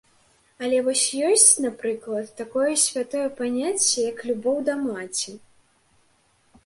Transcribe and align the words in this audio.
Але 0.67 0.77
вось 0.87 1.03
ёсць, 1.31 1.51
напрыклад, 1.65 2.31
такое 2.41 2.71
святое 2.85 3.27
паняцце, 3.43 3.95
як 4.11 4.17
любоў 4.31 4.57
да 4.71 4.75
маці. 4.87 5.31